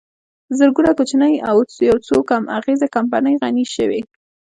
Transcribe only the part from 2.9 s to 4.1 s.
کمپنۍ غني شوې